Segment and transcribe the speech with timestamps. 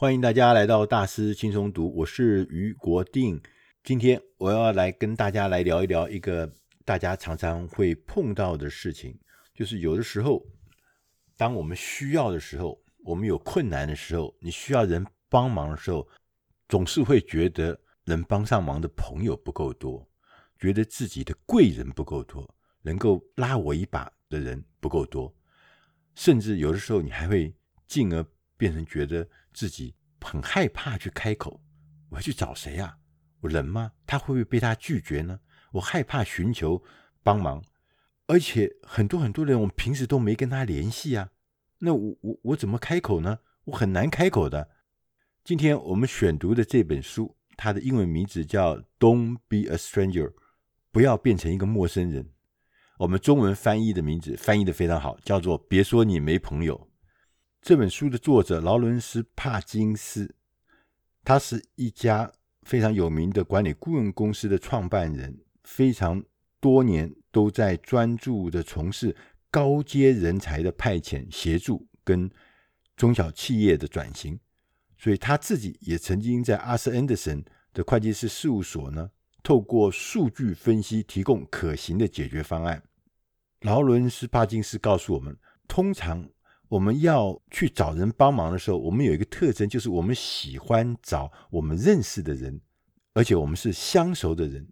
[0.00, 3.38] 欢迎大家来到大师轻松读，我是俞国定。
[3.84, 6.50] 今天我要来跟大家来聊一聊一个
[6.86, 9.14] 大家常常会碰到的事情，
[9.52, 10.42] 就是有的时候，
[11.36, 16.08] 当我们需要的时候，我们有困难的时候，你需要人帮忙的时候，
[16.66, 20.08] 总是会觉得能帮上忙的朋友不够多，
[20.58, 22.48] 觉得自己的贵人不够多，
[22.80, 25.30] 能够拉我一把的人不够多。
[26.14, 27.54] 甚至有的时候，你还会
[27.86, 28.24] 进而
[28.56, 31.62] 变成觉得自己很害怕去开口。
[32.10, 32.98] 我要去找谁呀？
[33.40, 33.92] 我人吗？
[34.06, 35.40] 他会不会被他拒绝呢？
[35.72, 36.82] 我害怕寻求
[37.22, 37.64] 帮忙，
[38.26, 41.30] 而且很多很多人，我们平时都没跟他联系啊。
[41.78, 43.38] 那我我我怎么开口呢？
[43.64, 44.68] 我很难开口的。
[45.44, 50.28] 今天我们选读的这本书，它的英文名字叫《Don't Be a Stranger》，
[50.90, 52.30] 不要变成一个陌生人。
[52.98, 56.88] 我们中文翻译的名字翻译的非常好，叫做“别说你没朋友”。
[57.62, 60.34] 这本书的作者劳伦斯·帕金斯，
[61.22, 62.32] 他是一家
[62.62, 66.24] 非常有名的管理顾问公司的创办人，非常
[66.58, 69.14] 多年都在专注的从事
[69.50, 72.30] 高阶人才的派遣、协助跟
[72.96, 74.40] 中小企业的转型，
[74.96, 79.10] 所以他自己也曾经在阿瑟·安德森的会计师事务所呢，
[79.42, 82.82] 透过数据分析提供可行的解决方案。
[83.60, 85.36] 劳伦斯·帕金斯告诉我们，
[85.68, 86.26] 通常
[86.70, 92.60] 我们要去找人帮忙的时候，我们有一个特征，就是我们喜欢找我们认识的人，
[93.12, 94.66] 而且我们是相熟的人。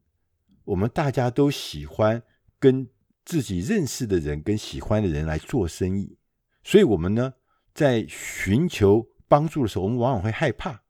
[0.65, 2.23] 我们大家都喜欢
[2.61, 2.89] 跟
[3.25, 6.17] 自己认识的人、跟喜欢的人来做生意，
[6.63, 7.35] 所以，我们呢，
[7.75, 10.83] 在寻求帮助的时候，我们往往会害怕。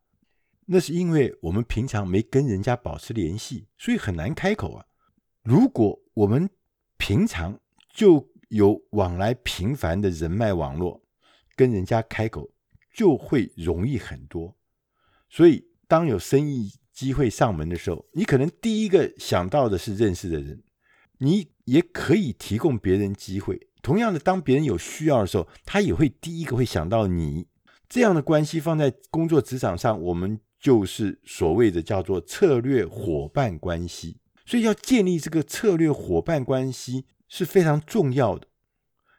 [0.67, 4.84] 那是因为我们平常没跟人家保持联系，所以很难开口啊。
[5.43, 6.50] 如果我们
[6.98, 7.59] 平常
[7.91, 11.02] 就有往来频繁的人脉网络，
[11.54, 12.50] 跟人家开口
[12.94, 14.56] 就会容易很多。
[15.30, 20.62] 所以，当有生意机会上门的时候，你可能第一个想到的是认识的人，
[21.19, 23.69] 你也可以提供别人机会。
[23.82, 27.47] 同样的，当别人有需要的时候，他也会第一个会想到你。
[27.88, 34.19] 这样的关系放在工作职场上，我们就是所谓的叫做策略伙伴关系。
[34.44, 37.04] 所以，要建立这个策略伙伴关系。
[37.28, 38.47] 是非常重要的，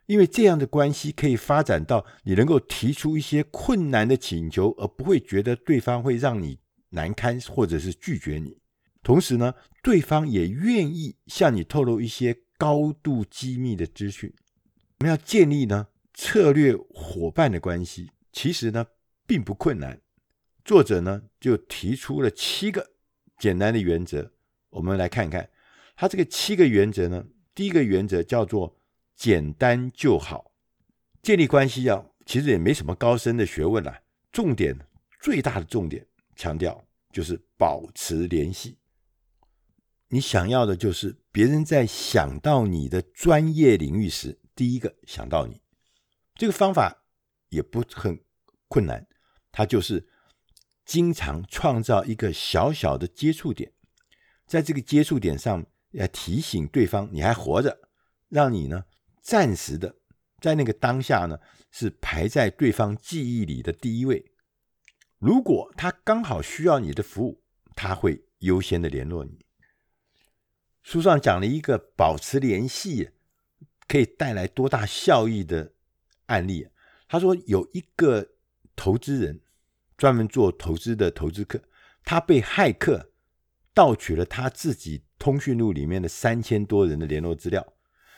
[0.07, 6.59] 因为这样的关系可以发展到你能够提出一些困难的请求，而不会觉得对方会让你
[6.89, 8.57] 难堪或者是拒绝你。
[9.03, 9.53] 同时呢，
[9.83, 14.33] 对方也愿意向你透露一些高度机密的资讯。
[14.99, 18.87] 我们要建立呢策略伙伴的关系，其实呢
[19.27, 20.01] 并不困难。
[20.65, 22.91] 作者呢就提出了七个
[23.37, 24.31] 简单的原则，
[24.71, 25.49] 我们来看看
[25.95, 27.23] 他这个七个原则呢。
[27.59, 28.73] 第一个原则叫做
[29.17, 30.53] 简单就好，
[31.21, 34.01] 建立关系啊，其实也没什么高深的学问啦。
[34.31, 34.79] 重点，
[35.19, 38.77] 最大的重点，强调就是保持联系。
[40.07, 45.59] 你想要的就是别人在想到你的专业领域时，第一个想到你。
[46.35, 47.03] 这个方法
[47.49, 48.23] 也不很
[48.69, 49.05] 困难，
[49.51, 50.07] 它就是
[50.85, 53.73] 经常创造一个小小的接触点，
[54.47, 55.65] 在这个接触点上。
[55.91, 57.79] 要提醒对方你还活着，
[58.27, 58.85] 让你呢
[59.21, 59.95] 暂时的
[60.39, 61.39] 在那个当下呢
[61.71, 64.31] 是排在对方记忆里的第一位。
[65.17, 67.41] 如果他刚好需要你的服务，
[67.75, 69.45] 他会优先的联络你。
[70.83, 73.09] 书上讲了一个保持联系
[73.87, 75.73] 可以带来多大效益的
[76.27, 76.69] 案例。
[77.07, 78.29] 他说有一个
[78.75, 79.41] 投资人
[79.97, 81.61] 专门做投资的投资客，
[82.03, 83.11] 他被骇客
[83.73, 85.03] 盗取了他自己。
[85.19, 87.73] 通讯录里面的三千多人的联络资料，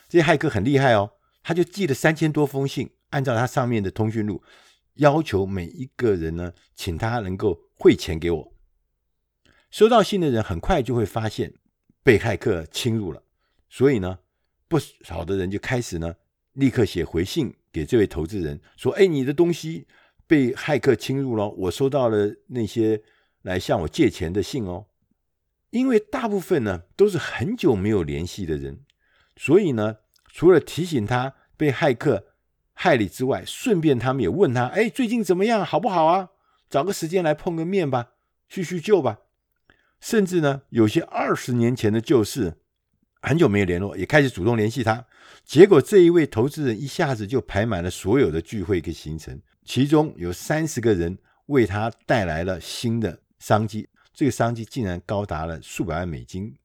[0.07, 4.41] 这些骇客很厉害哦，他就寄了三千多封信，按照他上面的通讯录，
[4.93, 8.53] 要求每一个人呢，请他能够汇钱给我。
[9.71, 11.53] 收到信的人很快就会发现
[12.03, 13.23] 被骇客侵入了，
[13.69, 14.19] 所以呢，
[14.67, 16.13] 不少的人就开始呢，
[16.53, 19.87] 立刻写回信给这位投资人，说：“哎，你的东西
[20.27, 23.01] 被骇客侵入了，我收到了那些
[23.41, 24.85] 来向我借钱的信哦。”
[25.71, 28.81] 因为大部分呢都是很久没有联系的人，
[29.35, 29.97] 所以呢，
[30.31, 32.27] 除了提醒他被骇客
[32.73, 35.65] 害了之外，顺便他们也问他：“哎，最近怎么样？
[35.65, 36.29] 好不好啊？
[36.69, 38.11] 找个时间来碰个面吧，
[38.47, 39.19] 叙叙旧吧。”
[40.01, 42.55] 甚至呢，有些二十年前的旧事，
[43.21, 45.05] 很久没有联络，也开始主动联系他。
[45.45, 53.87] 结果这一位投资人一下子就排满了所有的聚会跟行程，其中有三十个人为他带来了新的商机。
[54.13, 56.55] 这个商机竟然高达了数百万美金，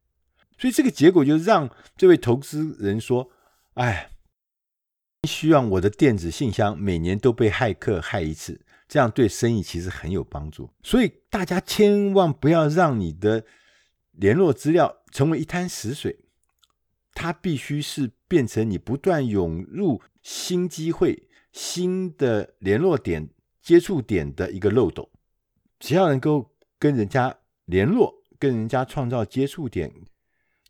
[0.58, 3.30] 所以这个结果就让这位投资人说
[3.74, 4.10] ：“哎，
[5.22, 10.70] 希望我的电子信箱每年都被骇客害一次，这样对生意其实很有帮助。
[10.82, 13.44] 所以大家千万不要让你的
[14.12, 16.24] 联络资料成为一滩死水，
[17.14, 23.30] 它必须是变成你不断涌入新机会、新的联络点、
[23.62, 25.10] 接触点的一个漏斗。
[25.78, 29.92] 只要能够跟人家联络，跟人家创造接触点，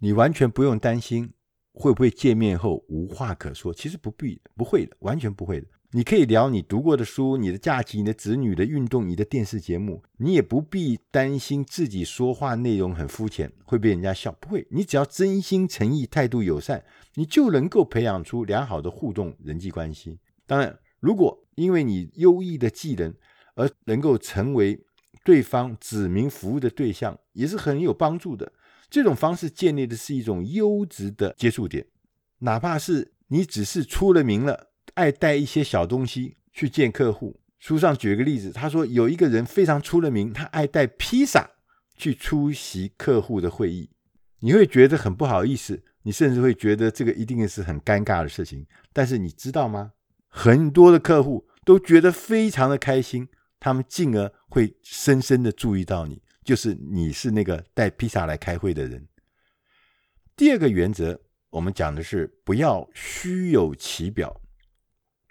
[0.01, 1.33] 你完全不用担心
[1.73, 3.73] 会不会见面后无话可说。
[3.75, 5.67] 其实不必，不会的，完全不会的。
[5.93, 14.33] 你可以聊你读过的书、你的假期、你的子女的运动、你的电视节目，你也不必担心自己说话内容很肤浅，会被人家笑。
[14.41, 20.19] 不会，你只要真心诚意、态度友善，你就能够培养出良好的互动人际关系。
[20.45, 23.15] 当然，如果因为你优异的技能
[23.55, 24.79] 而能够成为
[25.27, 28.53] 对方指明服务的对象，也是很有帮助的。
[28.89, 31.85] 这种方式建立的是一种优质的接触点，
[32.39, 34.71] 哪怕是你只是出了名了。
[34.95, 37.41] 爱带一些小东西去见客户。
[37.59, 41.51] 书上举个例子，他说有一个人非常出了名，他爱带披萨
[41.97, 43.91] 去出席客户的会议。
[44.39, 48.65] 你会觉得很不好意思，你甚至会觉得这个一定是很尴尬的事情。
[48.93, 49.91] 但是你知道吗？
[50.29, 59.09] 很多的客户都觉得非常的开心，他们进而会深深的注意到你，就是你是那个带披萨来开会的人。
[60.37, 61.21] 第二个原则，
[61.51, 64.41] 我们讲的是不要虚有其表。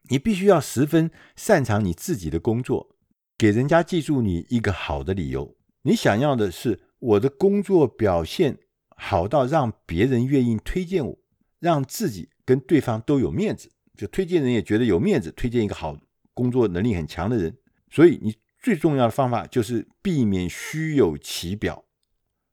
[0.10, 2.96] 你必须要十分擅长你自己的工作，
[3.38, 5.56] 给人家记住你一个好的理由。
[5.82, 8.60] 你想要的是我的工作表现
[8.96, 11.18] 好到让别人愿意推荐我，
[11.60, 15.98] 让自己跟对方都有面子，就推荐人也觉得有面子，推荐一个好
[16.34, 17.58] 工作能力很强的人。
[17.90, 21.86] 所以你最重要的方法就是避免虚有其表。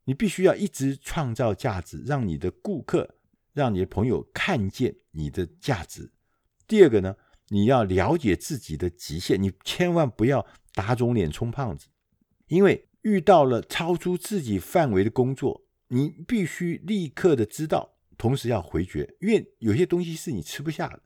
[0.04, 3.16] 你必须要一直创造价值，让你的顾客、
[3.52, 6.12] 让你的朋友看见你的价值。
[6.66, 7.16] 第二个呢？
[7.48, 11.88] 你要了解自己的极限，你千万不要打肿脸充胖子，
[12.46, 21.02] 因为遇到了超出自己范围的工作，你必须立刻的知道，同时要回绝，因为有些东西是你吃不下的。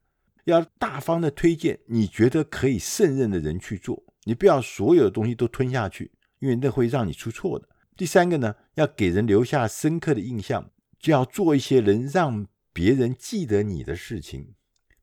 [0.50, 7.68] 要大方的推荐你觉得可以胜任的人去做，你不要所有的东西都吞下去，因为那会让你出错的。
[7.96, 14.54] 第三个呢，要给人留下深刻的印象，就要做一些能让别人记得你的事情。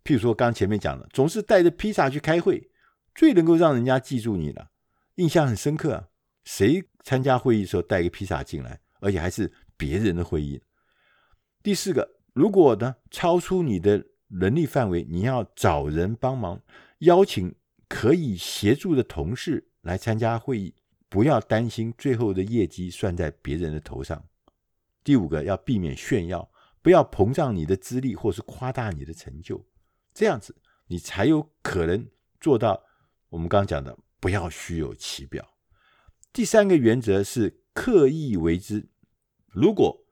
[0.03, 2.69] 譬如说，刚前面讲的，总是带着披萨去开会，
[3.15, 4.69] 最能够让人家记住你了，
[5.15, 6.07] 印象很深刻啊。
[6.45, 10.61] 谁参加会议的时候带个披萨进来，而且还是别人的会议？
[11.61, 16.61] 第四个，如果呢超出你的能力范围，你要找人帮忙，
[16.99, 17.53] 邀请
[17.87, 20.73] 可以协助的同事来参加会议，
[21.07, 24.23] 不要担心最后的业绩算在别人的头上。
[25.03, 26.49] 第五个，要避免炫耀，
[26.81, 29.63] 不要膨胀你的资历或是夸大你的成就。
[30.13, 30.55] 这样子，
[30.87, 32.07] 你才有可能
[32.39, 32.81] 做到
[33.29, 35.47] 我们刚刚讲的，不要虚有其表。
[36.31, 38.87] 第三个原则是刻意为之。
[39.47, 40.05] 如果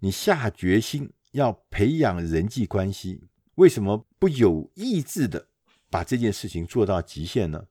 [0.00, 5.48] 你下决心要培养人际关系，为什么不有意志的
[5.90, 7.66] 把这件事情做到极限呢？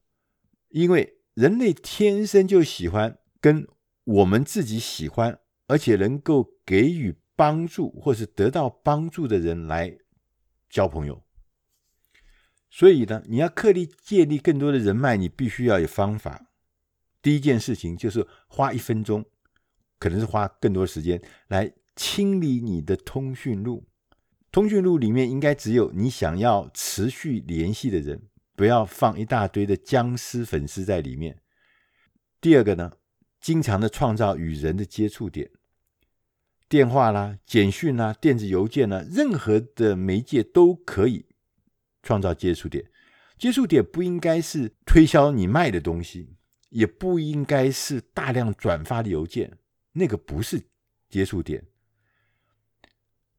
[0.69, 3.67] 因为人类天生就喜欢跟
[4.03, 9.97] 我们自己喜欢，而且能够给予帮助或是得到帮助的人来
[10.69, 11.23] 交朋友。
[12.69, 16.47] 所以呢，你要刻意建立更多的人脉，你必须要有方法。
[17.21, 19.25] 第一件事情就是花一分钟，
[19.99, 23.87] 可能是花更多时间来清理你的通讯录。
[24.51, 28.23] 通讯录里面应该只有你想要持续联系的人，
[28.55, 31.41] 不要放一大堆的僵尸粉丝在里面。
[32.41, 32.91] 第二个呢，
[33.39, 35.49] 经常的创造与人的接触点，
[36.67, 41.27] 电话啦、简讯啦、电子邮件啦，任何的媒介都可以。
[42.03, 42.83] 创造接触点，
[43.37, 46.35] 接触点不应该是推销你卖的东西，
[46.69, 49.59] 也不应该是大量转发的邮件，
[49.93, 50.61] 那个不是
[51.09, 51.63] 接触点。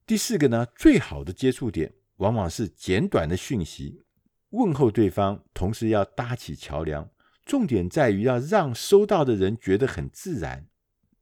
[0.05, 4.03] 第四个呢，最好的接触点往往是简短的讯息，
[4.51, 7.09] 问候对方，同时要搭起桥梁，
[7.45, 10.67] 重点在于要让收到的人觉得很自然。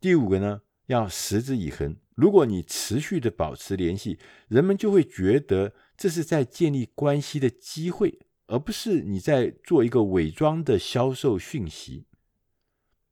[0.01, 1.97] 第五个呢，要持之以恒。
[2.15, 4.19] 如果你持续的保持联系，
[4.49, 12.07] 人们就会觉得这是在建立关系的机会，而不是你在做一个伪装的销售讯息。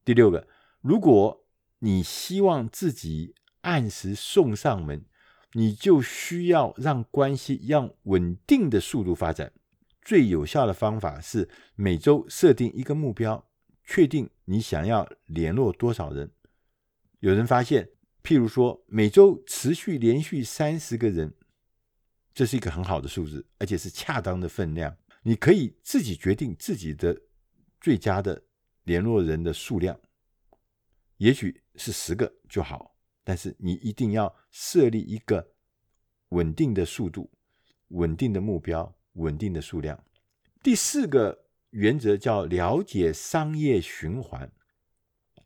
[0.04, 0.46] 第六个，
[0.80, 1.46] 如果
[1.78, 5.04] 你希望自己按时送上门，
[5.52, 9.52] 你就需要让关系让稳定的速度发展。
[10.02, 13.48] 最有效的方法是每周设定一个目标，
[13.84, 16.30] 确定你想要联络多少人。
[17.20, 17.90] 有人发现。
[18.20, 21.32] 譬如说，每周持续连续三十个人，
[22.34, 24.94] 这是一个很好的数字，而且是恰当的分量。
[25.22, 27.18] 你可以自己决定自己的
[27.80, 28.42] 最佳的
[28.84, 29.98] 联络人的数量，
[31.16, 32.97] 也许是十个就好，
[33.28, 35.46] 但是你一定要设立一个
[36.30, 37.30] 稳定的速度、
[37.88, 40.02] 稳定的目标、稳定的数量。
[40.62, 44.50] 第四个原则叫了解商业循环。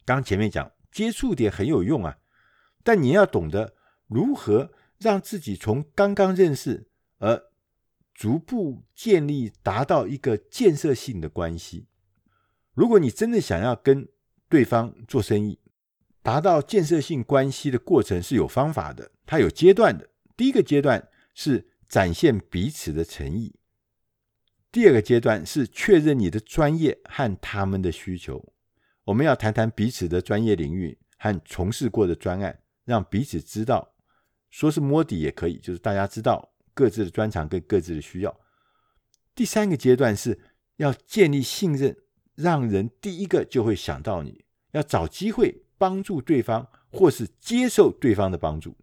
[0.05, 2.19] 刚前面讲接触点很有用啊，
[2.85, 3.75] 但你要懂得
[4.07, 7.51] 如何让自己从刚刚认识而
[8.15, 11.89] 逐步建立，达到一个建设性的关系。
[12.75, 14.09] 如果你真的想要跟
[14.49, 15.59] 对方做生意，
[16.23, 20.09] 达到建设性关系的过程是有方法的，它有阶段的。
[20.37, 23.55] 第一个阶段是展现彼此的诚意，
[24.71, 28.53] 第二个阶段是确认你的专业和他们的需求。
[29.05, 33.95] 我们要谈谈彼此的专业领域和从事过的专案，让彼此知道，
[34.49, 38.41] 说是摸底也可以，就是大家知道各自的专长跟各自的需要。
[39.35, 40.39] 第三个阶段是
[40.77, 41.97] 要建立信任，
[42.35, 48.77] 让人第一个就会想到你，要找机会帮助对方，或是接受对方的帮助。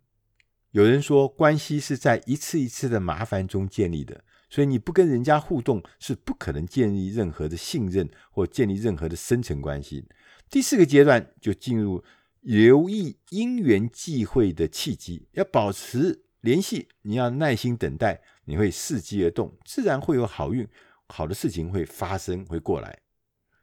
[0.71, 4.21] 有人说，关系是在一次一次的麻烦中建立的。
[4.49, 10.05] 所以你不跟人家互动，是不可能建立任何的信任或建立任何的深层关系。
[10.49, 12.03] 第四个阶段就进入
[12.41, 20.67] 留意因缘际会的契机，要保持联系，你要耐心等待，你会伺机而动，自然会有好运，
[21.07, 22.99] 好的事情会发生，会过来。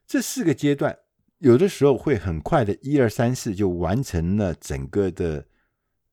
[0.07, 0.97] 这四个阶段
[1.39, 5.47] 有的时候会很快的，一二三四就完成了整个的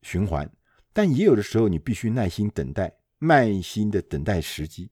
[0.02, 0.52] 循环，
[0.92, 2.94] 但也有的时候你必须耐心等待。
[3.20, 4.92] 耐心的等待时机，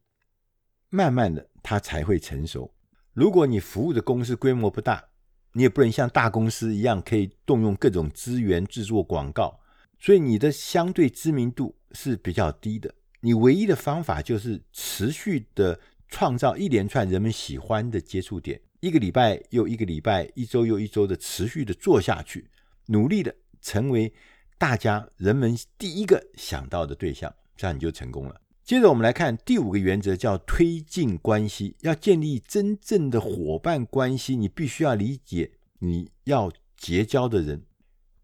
[0.89, 2.73] 慢慢的它才会成熟。
[3.11, 5.03] 如果你服务的公司规模不大，
[5.51, 9.59] 你也不能像大公司一样可以动用各种资源制作广告，
[9.99, 12.95] 所以你的相对知名度是比较低的。
[13.19, 22.49] 你唯一的方法就是持续的创造一连串人们喜欢的接触点，一个礼拜又一个礼拜，一周又一周的持续的做下去，
[22.87, 24.11] 努力的成为
[24.57, 27.31] 大家人们第一个想到的对象。
[27.55, 28.41] 这样你就成功了。
[28.63, 31.75] 接着我们来看第五个原则，叫推进关系。
[31.81, 37.63] 要建立真正的伙伴关系，你必须要理解你要结交的人。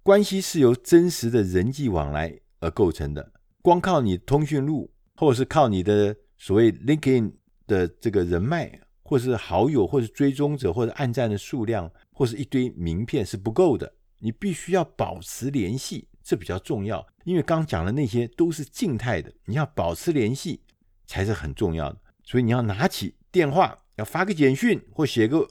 [0.01, 3.31] 关系是由真实的人际往来而构成的。
[3.61, 7.33] 光靠你通讯录，或者是靠你的所谓 LinkedIn
[7.67, 13.93] 的这个人脉，或是好友，或是追踪者，或者按赞的数量，或是一堆名片是不够的。
[14.19, 16.09] 你必须要保持联系。
[16.21, 20.59] 这比较重要，因为刚讲的那些都是静态的，你要保持联系
[21.05, 21.97] 才是很重要的。
[22.21, 25.47] 所以你要拿起电话，要发个简讯或写个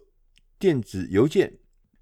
[0.58, 1.50] 电子邮件，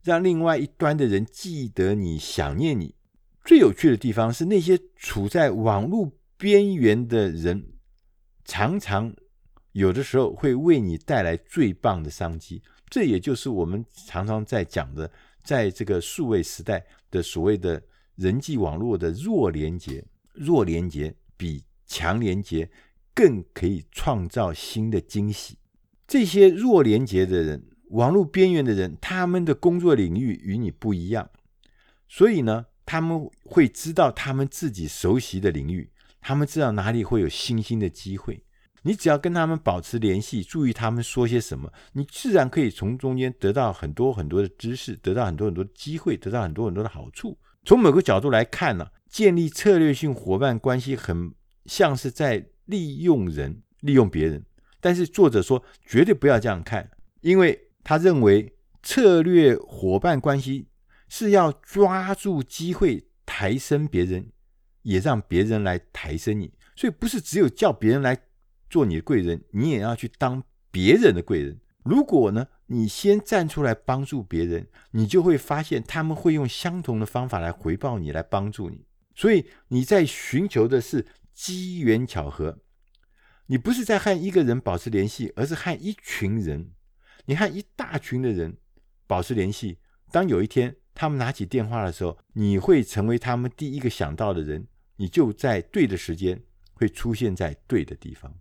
[0.02, 2.96] 让另外一端的人记得你、想念你。
[3.44, 7.74] 最有趣的地方是，那些处在网络边缘的人，
[8.44, 9.14] 常常
[9.74, 12.60] 有的时候会为你带来最棒的商机。
[12.88, 15.08] 这也就是我们常常在讲的，
[15.44, 17.80] 在这个数位时代的所谓的。
[18.16, 20.04] 人际网络的弱连结，
[20.34, 22.70] 弱连结比强连结
[23.12, 25.58] 更可以创造新的惊喜。
[26.06, 31.28] 这些弱连结的人，网络边缘的人，他们的工作领域与你不一样，
[32.08, 35.90] 所以呢，他们会知道他们自己熟悉的领域，
[36.20, 38.43] 他们知道哪里会有新兴的机会。
[38.86, 47.36] 你只要跟他们保持联系，注意他们说些什么，你自然可以从中间得到很多很多的知识，得到很多很多的机会，得到很多很多的好处。
[47.64, 51.32] 从某个角度来看呢，建立策略性伙伴关系很
[51.64, 54.44] 像是在利用人、利用别人。
[54.80, 56.90] 但是作者说，绝对不要这样看，
[57.22, 60.68] 因为他认为策略伙伴关系
[61.08, 64.30] 是要抓住机会抬升别人，
[64.82, 66.52] 也让别人来抬升你。
[66.76, 68.14] 所以不是只有叫别人来
[68.74, 71.60] 做你的贵人，你也要去当别人的贵人。
[71.84, 78.84] 如果呢，你先站出来帮助别人，你就会发现他们会用相同的方法来回报你，来帮助你。
[79.14, 82.58] 所以你在寻求的是机缘巧合，
[83.46, 86.72] 你不是在和一个人保持联系，而是和一群人。
[87.26, 88.56] 你和一大群的人
[89.06, 89.78] 保持联系，
[90.10, 94.66] 当有一天他们拿起电话的时候，你会成为他们第一个想到的人，
[94.96, 98.34] 你就在对的时间会出现在对的地方。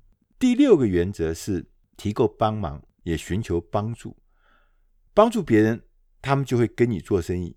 [0.43, 2.83] 第六个原则是提供帮忙。
[3.03, 4.17] 也寻求帮助，
[5.13, 5.83] 帮助别人，
[6.21, 7.55] 他们就会跟你做生意。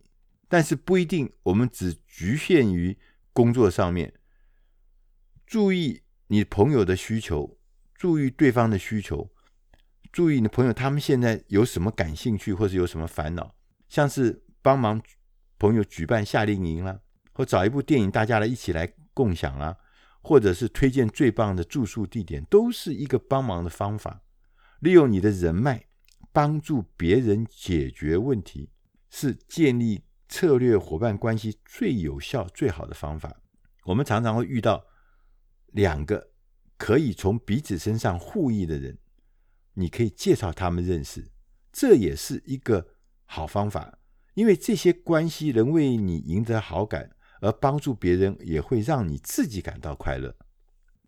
[0.48, 2.96] 但是不一定，我们只局限于
[3.32, 4.12] 工作上面。
[5.44, 7.58] 注意你朋友的需求，
[7.92, 9.30] 注意对方的需求，
[10.12, 13.54] 注意你朋友他们现在有什么感兴趣，或者有什么烦恼。
[13.88, 15.02] 像是帮忙
[15.58, 17.00] 朋友举办夏令营啦，
[17.32, 19.76] 或找一部电影大家来一起来共享啦，
[20.26, 24.24] 或者是推荐最棒的住宿地点，都是一个帮忙的方法。
[24.80, 25.84] 利用你的人脉，
[26.32, 28.68] 帮助别人解决问题，
[29.08, 33.40] 是建立策略伙伴关系最有效、最好的方法。
[33.84, 34.84] 我们常常会遇到
[35.68, 36.32] 两个
[36.76, 38.98] 可以从彼此身上互益的人，
[39.74, 41.30] 你可以介绍他们认识，
[41.72, 42.84] 这也是一个
[43.26, 44.00] 好方法。
[44.34, 50.34] 因为这些关系能为你赢得好感，而帮助别人也会让你自己感到快乐。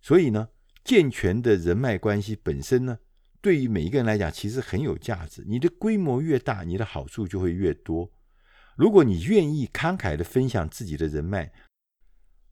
[0.01, 0.49] 所以呢，
[0.85, 2.99] 健全的人脉关系本身呢，
[3.41, 5.45] 对于每一个人来讲，其实很有价值。
[5.47, 8.11] 你的规模越大，你的好处就会越多。
[8.77, 11.51] 如果你愿意慷慨的分享自己的人脉，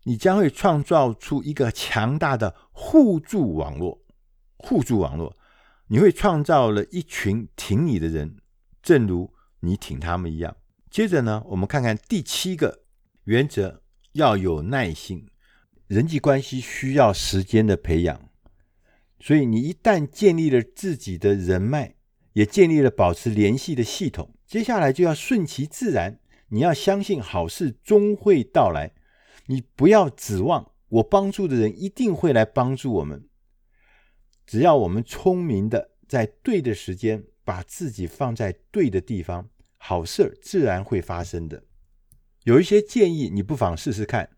[0.02, 4.04] 你将会创造出一个强大的互助网络。
[4.58, 5.36] 互助网络，
[5.88, 8.36] 你会创造了一群挺你的人，
[8.82, 10.56] 正如你挺他们一样。
[10.90, 12.85] 接着呢，我们看看第七个
[13.26, 15.26] 原则：要有耐心。
[15.88, 18.30] 人际关系需要时间的培养。
[19.18, 21.96] 所以，你一旦建立了自己的人脉，
[22.34, 26.20] 也建立了保持联系的系统，接下来就要顺其自然。
[26.50, 28.92] 你要相信好事终会到来，
[29.46, 33.28] 你不要指望我帮助的人一定会来帮助我们。
[34.46, 41.64] 只要我们聪明的在对的时间把自己放在对的地方，好事自然会发生的。
[42.46, 44.30] 有一些建议，你不妨试试看。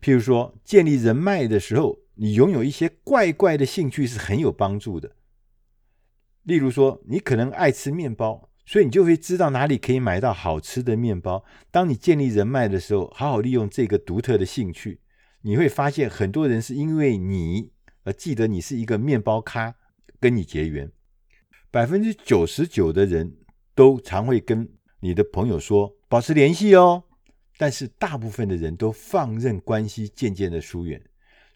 [0.00, 1.98] 譬如说，建立人脉的时候。
[2.22, 5.16] 你拥有一些怪怪的兴趣是很有帮助的。
[6.42, 11.42] 例如说，你可能爱吃面包，所以你就会知道哪里可以买到好吃的面包。
[11.70, 15.00] 当你建立人脉的时候，好好利用这个独特的兴趣，
[15.40, 19.76] 你会发现很多人是因为你而记得你是一个面包咖，
[20.20, 20.92] 跟你结缘。
[21.70, 23.38] 百分之九十九的人
[23.74, 27.04] 都常会跟你的朋友说保持联系哦，
[27.56, 31.02] 但是大部分的人都放任关系渐渐的疏远。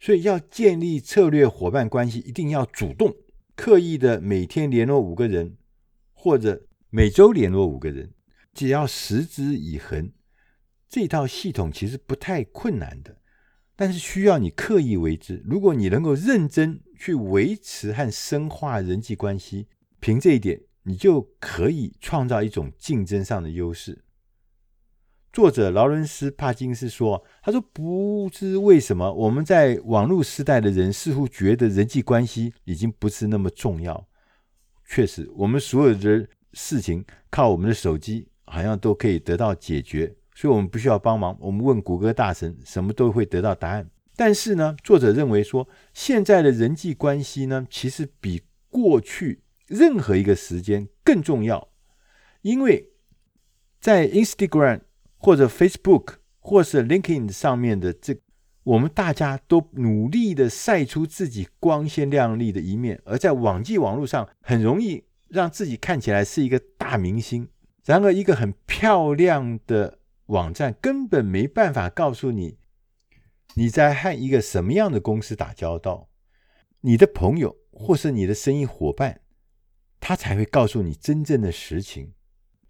[0.00, 3.14] 所以要建立策略伙伴关系，一定要主动、
[3.54, 5.56] 刻意的每天联络五个人，
[6.12, 8.12] 或者每周联络五个人，
[8.52, 10.12] 只要持之以恒，
[10.90, 13.16] 这套系统其实不太困难的，
[13.76, 15.42] 但是需要你刻意为之。
[15.46, 19.68] 如果你能够认真去维持和深化人际关系，
[20.00, 24.04] 凭这一点，你就可以创造一种竞争上的优势。
[25.32, 34.06] 作者劳伦斯·帕金斯说：“他说，不知为什么，我们在网络时代的人似乎觉得人际关系已经不是那么重要。
[34.86, 41.36] 确实，我们所有的事情靠我们的手机，好像都可以得到解决，所以我们不需要帮忙。
[41.40, 43.90] 我们问谷歌大神，什么都会得到答案。
[44.14, 49.42] 但是呢，作者认为说，现在的人际关系呢，其实比过去
[49.74, 51.68] 任何一个时间更重要，
[52.42, 52.92] 因为
[53.80, 54.80] 在 Instagram。”
[55.24, 58.14] 或者 Facebook 或是 LinkedIn 上面的这，
[58.62, 67.48] 我们大家都努力的晒出自己光鲜亮丽的一面，而在网际网络上很容易让自己看起来是一个大明星。
[67.86, 72.58] 然而，一个很漂亮的网站根本没办法告诉你
[73.54, 76.10] 你在和一个什么样的公司打交道，
[76.82, 79.22] 你的朋友或是你的生意伙伴，
[80.06, 82.12] 他才会告诉你真正的实情。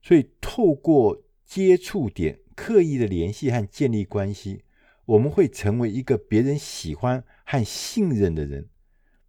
[0.00, 2.38] 所以，透过接触点。
[2.56, 4.62] 刻意的联系和建立关系，
[5.06, 8.68] 我们会成为一个别人喜欢和信任的人。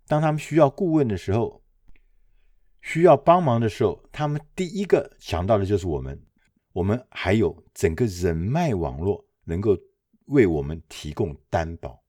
[0.05, 1.63] 当他们需要顾问的时候，
[2.83, 6.21] 需要帮忙的时候，他们第一个想到的就是我们。
[6.71, 9.75] 我们还有整个人脉网络能够
[10.25, 12.04] 为我们提供担保。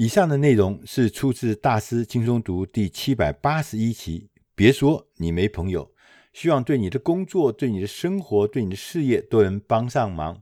[0.00, 4.30] 以上的内容是出自大师轻松读第七百八十一期。
[4.54, 5.92] 别说你没朋友。
[6.32, 10.40] 希望对你的工作、对你的生活、对你的事业都能帮上忙。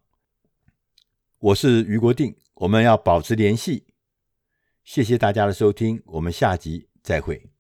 [1.39, 3.85] 我是于国定，我们要保持联系。
[4.85, 7.56] 谢谢大家的收听，我们下集再会。